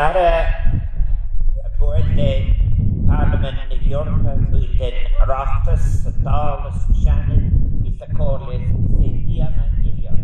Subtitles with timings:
[0.00, 0.48] Ara
[1.78, 2.30] buirde
[3.08, 7.42] Parliament na Europa bhfuil den Oireachtas sa dálas Shannon
[7.84, 10.14] is a cólis is é Iana Ilio.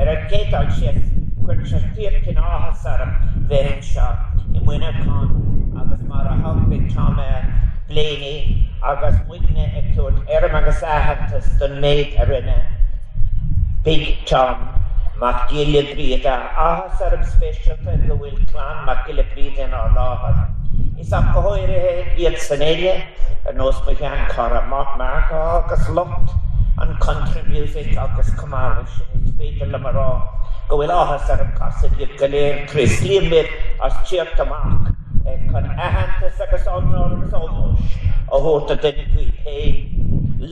[0.00, 1.02] Ar an cétal sias
[1.42, 3.12] chuir se tíircin áhas ar an
[3.50, 4.08] bhéin seo
[4.54, 5.28] i muineán
[5.82, 7.28] agus mar a hagbig táme
[7.90, 8.32] bléine
[8.94, 12.58] agus muine ag túirt ar agus ahantas don méid a rinne
[13.84, 14.75] Big Tom
[15.16, 19.94] Mae gilydd bryd a ahas ar ymsbesiwn pe gywil clan, mae gilydd bryd yn o'r
[19.96, 20.42] lohas.
[21.00, 22.92] Is am gyhoer i i'r synidia,
[23.48, 26.34] y nos mae hi'n cor a mot mag o agos lot
[26.84, 30.06] yn country music agos cymarwys yn ysbyd yn lymar o
[30.74, 34.92] gywil ahas ar ymcosod i'r gylir Crisli yn mynd os ti'r dymarc.
[35.48, 39.74] Con ahantas agos onor agos olmwys o hwrt o dyn i gwyth hei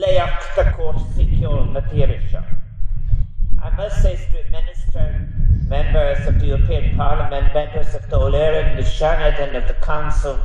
[0.05, 2.64] leiach dy cwrs sicr na dyr eisiau.
[3.65, 5.27] I must say the Minister,
[5.67, 10.39] members of the European Parliament, members of the O'Leary, Shannon and of the Council,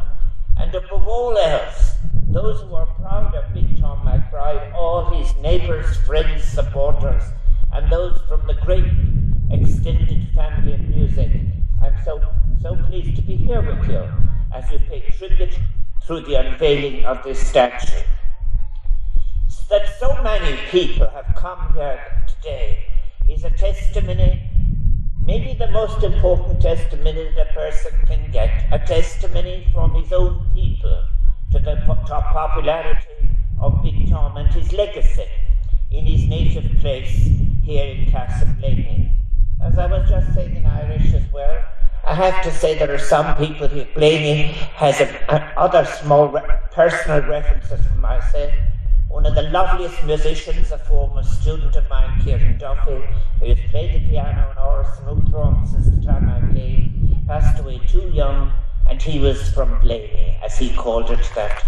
[0.59, 1.97] and above all else,
[2.31, 7.23] those who are proud of Big Tom McBride, all his neighbours, friends, supporters,
[7.75, 8.91] and those from the great
[9.51, 11.31] extended family of music.
[11.83, 12.23] I'm so,
[12.63, 14.03] so pleased to be here with you
[14.55, 15.61] as you pay tribute
[16.07, 18.01] through the unveiling of this statue.
[19.69, 22.87] That so many people have come here today
[23.31, 24.43] is a testimony,
[25.25, 30.51] maybe the most important testimony that a person can get, a testimony from his own
[30.53, 31.05] people
[31.53, 35.27] to the popularity of Big Tom and his legacy
[35.93, 37.31] in his native place
[37.63, 39.13] here in Castleblayney.
[39.63, 41.63] As I was just saying in Irish as well,
[42.07, 43.87] I have to say there are some people here.
[43.95, 46.43] Blaney has a, a, other small re-
[46.73, 48.53] personal references from myself
[49.11, 53.03] one of the loveliest musicians, a former student of mine, Kieran Duffy,
[53.41, 57.81] who has played the piano and Orson Outram since the time I came, passed away
[57.89, 58.53] too young,
[58.89, 61.61] and he was from Blaney, as he called it that.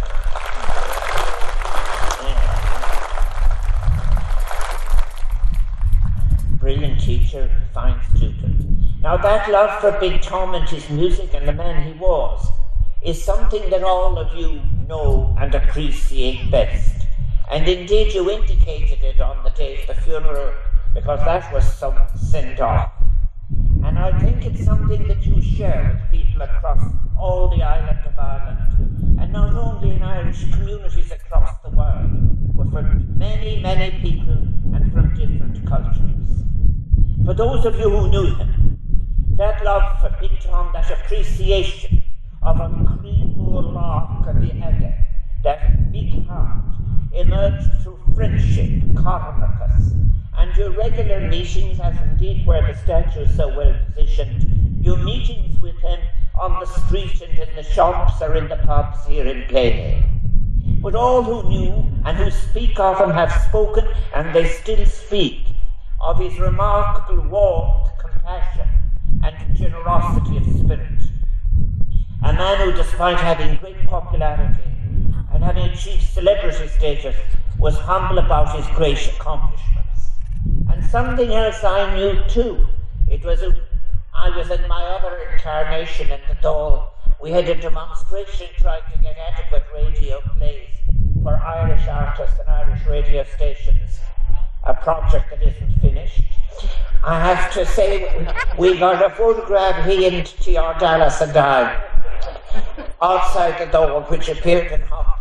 [6.60, 9.02] Brilliant teacher, fine student.
[9.02, 12.46] Now that love for Big Tom and his music and the man he was
[13.04, 16.91] is something that all of you know and appreciate best.
[17.50, 20.52] And indeed, you indicated it on the day of the funeral
[20.94, 22.92] because that was some sent off.
[23.84, 26.82] And I think it's something that you share with people across
[27.18, 32.70] all the island of Ireland, and not only in Irish communities across the world, but
[32.70, 34.38] from many, many people
[34.74, 36.44] and from different cultures.
[37.24, 38.78] For those of you who knew him,
[39.36, 42.02] that love for Big Tom, that appreciation
[42.42, 44.94] of a Creamore Loch of the Ege,
[45.44, 46.64] that big heart,
[47.14, 49.92] emerged through friendship, Cormacus,
[50.38, 55.60] and your regular meetings, as indeed where the statue is so well positioned, your meetings
[55.60, 56.00] with him
[56.40, 60.02] on the street and in the shops or in the pubs here in Blaney.
[60.80, 65.46] But all who knew and who speak of him have spoken, and they still speak,
[66.00, 68.66] of his remarkable warmth, compassion,
[69.22, 71.00] and generosity of spirit.
[72.24, 74.71] A man who, despite having great popularity,
[75.42, 77.16] and having achieved celebrity status,
[77.58, 80.10] was humble about his great accomplishments.
[80.70, 82.66] And something else I knew too.
[83.08, 83.54] It was a,
[84.14, 86.88] I was in my other incarnation in the Dáil.
[87.20, 90.68] We had a demonstration trying to get adequate radio plays
[91.22, 93.98] for Irish artists and Irish radio stations,
[94.64, 96.22] a project that isn't finished.
[97.04, 98.28] I have to say,
[98.58, 100.78] we got a photograph, he and T.R.
[100.78, 101.82] Dallas and I,
[103.00, 105.11] outside the door, which appeared in Hot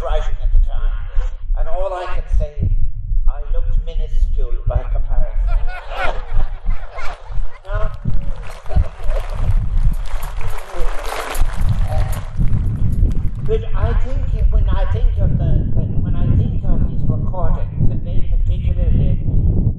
[0.00, 0.92] Press, for which I was writing at the time.
[1.58, 2.70] And all I can say,
[3.26, 5.38] I looked minuscule by comparison.
[7.64, 7.92] now,
[13.46, 15.48] but I think when I think of the
[16.00, 19.24] when I think of his recordings, and then particularly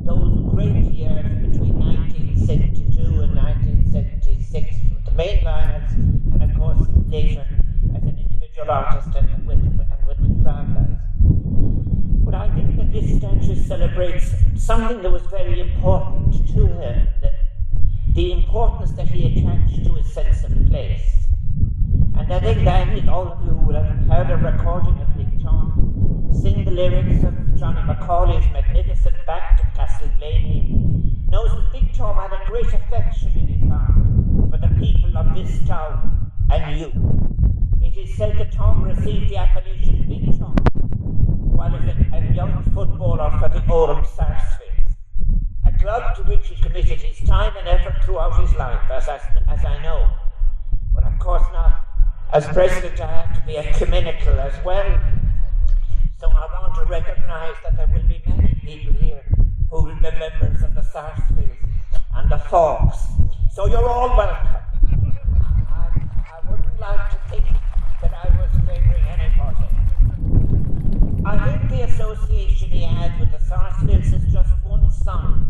[0.05, 4.75] those great years between 1972 and 1976,
[5.05, 5.93] the Mainliners,
[6.33, 7.45] and of course later
[7.95, 10.97] as an individual artist and with, with, and with the Travellers.
[12.25, 14.33] But I think that this statue celebrates
[14.79, 17.07] something that was very important to him,
[18.15, 21.27] the, importance that he attached to his sense of place.
[22.17, 26.29] And I think that all of you will have heard a recording of Big Tom
[26.41, 32.31] sing the lyrics of Johnny McCauley's magnificent Back to Castleblayney, knows that Big Tom had
[32.31, 33.91] a great affection in his heart
[34.49, 36.91] for the people of this town and you.
[37.81, 40.55] It is said that Tom received the appellation Big Tom
[41.59, 44.95] while as a, a young footballer for the Oram Sarsfields,
[45.65, 49.19] a club to which he committed his time and effort throughout his life, as I,
[49.49, 50.09] as I know.
[50.93, 51.79] But of course, now,
[52.31, 54.99] as president, I have to be ecumenical as well.
[56.19, 59.23] So I want to recognise that there will be many people here
[59.69, 61.59] who will be members of the Sarsfields
[62.15, 62.95] and the Faughs.
[63.51, 64.47] So you're all welcome.
[65.67, 65.89] I,
[66.33, 67.45] I wouldn't like to think
[68.01, 69.67] that I was favouring anybody.
[71.25, 75.48] I think the association he had with the Sarsfields is just one sign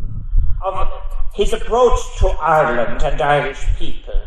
[0.62, 0.88] of
[1.34, 4.20] his approach to Ireland and Irish people.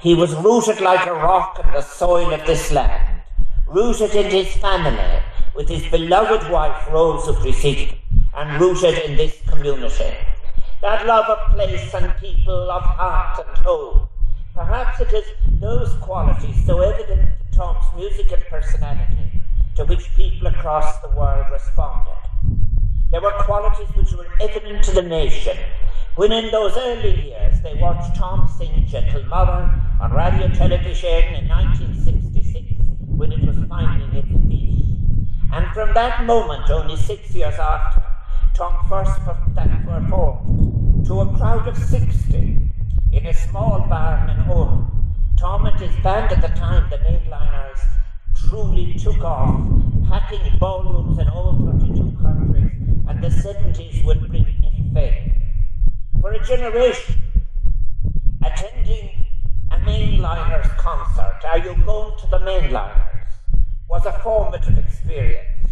[0.00, 3.22] He was rooted like a rock in the soil of this land,
[3.66, 5.22] rooted in his family,
[5.54, 7.96] with his beloved wife Rose who preceded
[8.36, 10.16] and rooted in this community.
[10.82, 14.08] That love of place and people, of heart and home.
[14.54, 15.24] Perhaps it is
[15.60, 19.42] those qualities so evident to Tom's music and personality
[19.76, 22.27] to which people across the world responded.
[23.10, 25.56] There were qualities which were evident to the nation
[26.16, 29.70] when in those early years they watched Tom sing Gentle Mother
[30.00, 32.74] on radio television in 1966
[33.06, 34.84] when it was finding its feet.
[35.52, 38.02] And from that moment, only six years after,
[38.54, 42.36] Tom first performed to a crowd of 60
[43.12, 45.14] in a small barn in Oram.
[45.38, 47.80] Tom and his band at the time, the Mainliners,
[48.36, 49.48] truly took off,
[50.10, 52.77] packing ballrooms in all 32 countries,
[53.08, 55.28] and the 70s would bring in fame
[56.20, 57.16] for a generation
[58.44, 59.26] attending
[59.70, 63.26] a mainliners concert, are you going to the mainliners,
[63.88, 65.70] was a formative experience.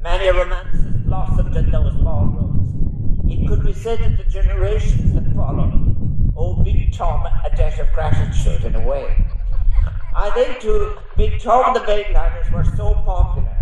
[0.00, 2.70] Many romances blossomed in those ballrooms.
[3.30, 5.96] It could be said that the generations that followed
[6.36, 9.26] owed Big Tom a debt of gratitude in a way.
[10.14, 13.56] I think to Big Tom the mainliners were so popular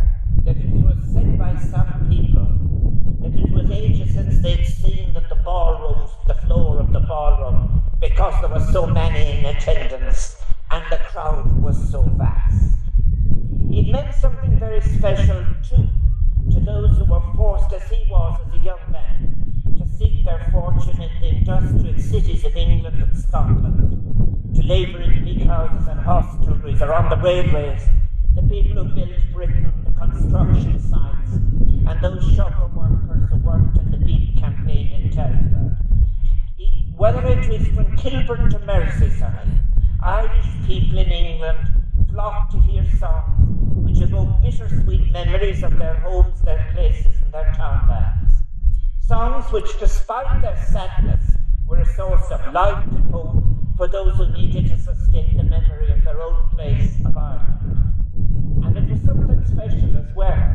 [0.44, 2.46] that it was said by some people
[3.22, 3.32] that
[3.70, 8.72] ages since they'd seen that the ballrooms, the floor of the ballroom, because there were
[8.72, 10.36] so many in attendance
[10.70, 12.78] and the crowd was so vast.
[13.70, 15.88] It meant something very special too
[16.52, 20.48] to those who were forced, as he was as a young man, to seek their
[20.52, 26.00] fortune in the industrial cities of England and Scotland, to labour in big houses and
[26.00, 27.82] hostelries or on the railways,
[28.34, 33.90] the people who built Britain, the construction sites, and those shopper workers who worked in
[33.90, 35.76] the beef campaign in Telford.
[36.96, 39.61] Whether from Kilburn to Merseyside,
[40.03, 41.69] Irish people in England
[42.11, 47.53] flocked to hear songs which evoke bittersweet memories of their homes, their places, and their
[47.53, 48.33] townlands.
[49.00, 51.37] Songs which, despite their sadness,
[51.67, 53.44] were a source of light and hope
[53.77, 57.93] for those who needed to sustain the memory of their own place of Ireland.
[58.65, 60.55] And it was something special as well,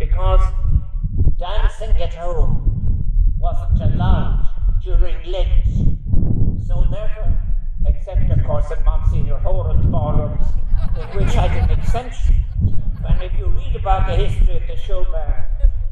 [0.00, 0.40] because
[1.38, 3.04] dancing at home
[3.38, 4.48] wasn't allowed
[4.82, 5.98] during Lent.
[6.66, 7.38] So therefore,
[7.86, 10.46] except of course in Monsignor ballrooms,
[10.98, 12.44] in which I did exemption.
[13.08, 15.44] And if you read about the history of the show band,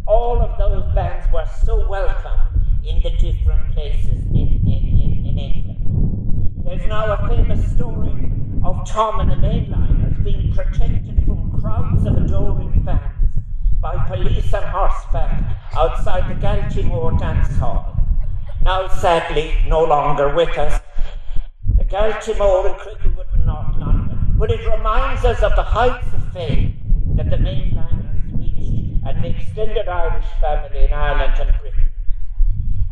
[0.07, 2.41] all of those bands were so welcome
[2.85, 6.65] in the different places in, in, in, in England.
[6.65, 8.31] There's now a famous story
[8.65, 13.35] of Tom and the Mainliners being protected from crowds of adoring fans
[13.81, 17.96] by police on horseback outside the Galtymore Dance Hall.
[18.67, 20.81] Now, sadly, no longer with us.
[21.77, 24.35] The Galtymore in Cricklewood in North London.
[24.37, 26.77] But it reminds us of the heights of fame
[27.15, 31.91] that the mainliners reached and the extended Irish family in Ireland and Britain.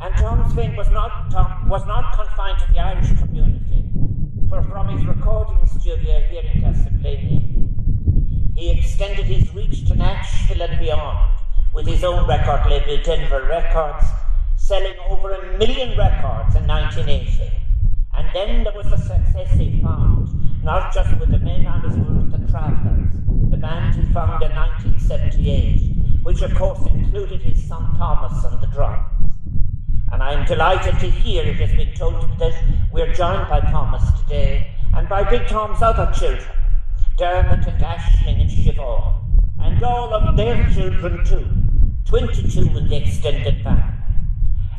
[0.01, 3.85] And Tom's fame was not, Tom, was not confined to the Irish community,
[4.49, 10.79] for from his recording studio here in Castleblayney, he extended his reach to Nashville and
[10.79, 11.37] beyond
[11.75, 14.07] with his own record label, Denver Records,
[14.67, 17.53] selling over a million records in 1980.
[18.15, 21.95] And then there was the success he found, not just with the men on his
[21.99, 23.13] route, the Travellers,
[23.51, 28.67] the band he found in 1978, which of course included his son Thomas on the
[28.69, 29.35] drums.
[30.13, 32.55] And I'm delighted to hear it has been told that
[32.91, 36.57] we're joined by Thomas today and by Big Tom's other children,
[37.19, 39.15] Dermot and Ashling and Siobhan,
[39.61, 41.47] and all of their children too,
[42.07, 43.94] 22 in the extended family.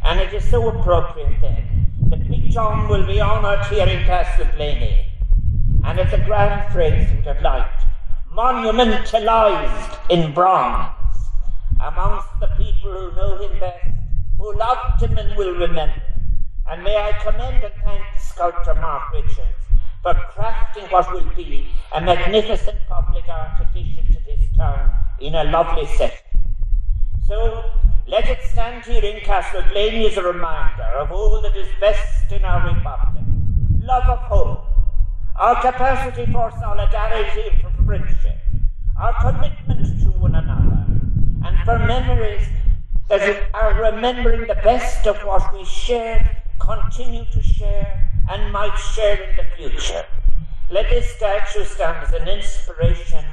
[0.06, 5.08] And it is so appropriate then that Big Tom will be honoured here in Castleblayney.
[5.84, 7.84] And it's a grand phrase would have liked,
[8.32, 10.94] monumentalised in bronze
[11.84, 13.86] amongst the people who know him best,
[14.38, 16.02] who loved him and will remember.
[16.70, 19.66] And may I commend and thank sculptor Mark Richards
[20.04, 25.46] for crafting what will be a magnificent public art addition to this town in a
[25.46, 26.20] lovely setting.
[27.28, 27.64] So
[28.08, 32.32] let it stand here in Castle Castleblayney as a reminder of all that is best
[32.32, 33.24] in our republic.
[33.82, 34.58] Love of home,
[35.40, 38.38] our capacity for solidarity and for friendship,
[39.02, 40.86] our commitment to one another,
[41.46, 42.48] and for memories
[43.10, 49.16] that are remembering the best of what we shared, continue to share, and might share
[49.16, 50.06] in the future.
[50.70, 53.26] Let this statue stand as an inspiration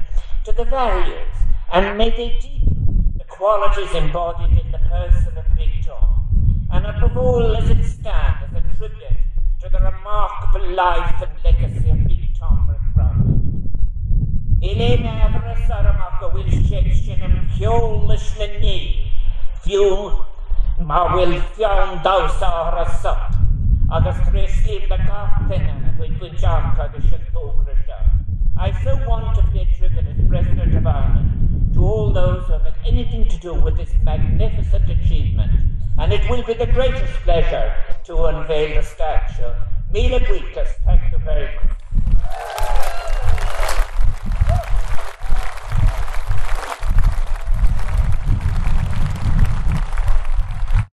[0.44, 1.34] to the values,
[1.70, 2.71] and may they deepen
[3.42, 6.28] qualities embodied in the person of Big Tom,
[6.70, 9.18] and above all, let it stand as a tribute
[9.60, 13.18] to the remarkable life and legacy of Big Tom McBride.
[14.62, 18.78] Elena Eversaramach a bhfuil sé sin an ceolais na ní,
[19.66, 19.90] fiú
[20.92, 23.34] má bhfuil fián dása ar a sap,
[23.90, 27.72] agus tréslíb le gatainna a bhfuil bujanka agus sin tógra
[28.54, 31.32] I so want to pay tribute as President of Ireland
[31.74, 32.74] to all those who have had
[33.12, 35.50] anything to do with this magnificent achievement,
[35.98, 39.52] and it will be the greatest pleasure to unveil the statue.
[39.92, 41.71] Mila Buikas, thank you very much.